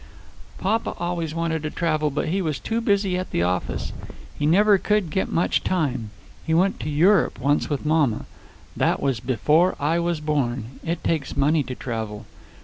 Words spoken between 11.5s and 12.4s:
to travel."